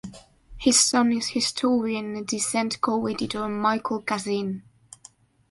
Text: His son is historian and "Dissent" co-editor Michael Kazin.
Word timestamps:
His 0.57 0.79
son 0.79 1.11
is 1.11 1.27
historian 1.27 2.15
and 2.15 2.25
"Dissent" 2.25 2.81
co-editor 2.81 3.47
Michael 3.47 4.01
Kazin. 4.01 4.63